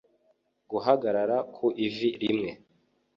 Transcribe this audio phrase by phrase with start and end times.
[0.71, 2.49] guhagarara ku ivi rimwe